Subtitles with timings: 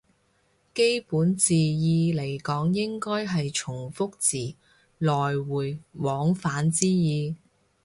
[0.73, 4.55] 基本字義嚟講應該係從復字，
[4.97, 7.35] 來回往返之意